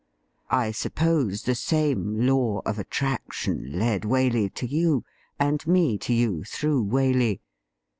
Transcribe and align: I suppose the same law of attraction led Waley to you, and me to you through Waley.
I 0.49 0.71
suppose 0.71 1.43
the 1.43 1.53
same 1.53 2.25
law 2.25 2.63
of 2.65 2.79
attraction 2.79 3.77
led 3.77 4.01
Waley 4.01 4.51
to 4.55 4.65
you, 4.65 5.05
and 5.37 5.67
me 5.67 5.99
to 5.99 6.11
you 6.11 6.43
through 6.43 6.85
Waley. 6.85 7.39